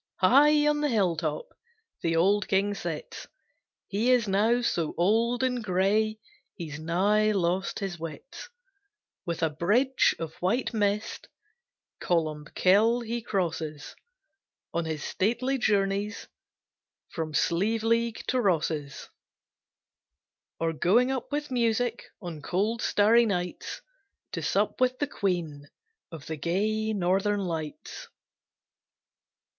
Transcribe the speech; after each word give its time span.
High 0.15 0.65
on 0.65 0.81
the 0.81 0.89
hill 0.89 1.15
top 1.15 1.53
The 2.01 2.15
old 2.15 2.47
King 2.47 2.73
sits; 2.73 3.27
He 3.87 4.09
is 4.09 4.27
now 4.27 4.61
so 4.63 4.95
old 4.97 5.43
and 5.43 5.63
gray 5.63 6.17
He's 6.55 6.79
nigh 6.79 7.31
lost 7.33 7.77
his 7.77 7.99
wits. 7.99 8.49
With 9.27 9.43
a 9.43 9.51
bridge 9.51 10.15
of 10.17 10.33
white 10.41 10.73
mist 10.73 11.27
Columbkill 12.01 13.05
he 13.05 13.21
crosses, 13.21 13.95
On 14.73 14.85
his 14.85 15.03
stately 15.03 15.59
journeys 15.59 16.27
From 17.09 17.35
Slieveleague 17.35 18.23
to 18.25 18.41
Rosses; 18.41 19.07
Or 20.59 20.73
going 20.73 21.11
up 21.11 21.31
with 21.31 21.51
music 21.51 22.05
On 22.23 22.41
cold 22.41 22.81
starry 22.81 23.27
nights, 23.27 23.81
To 24.31 24.41
sup 24.41 24.81
with 24.81 24.97
the 24.97 25.05
Queen 25.05 25.67
Of 26.11 26.25
the 26.25 26.37
gay 26.37 26.91
Northern 26.91 27.41
Lights. 27.41 28.07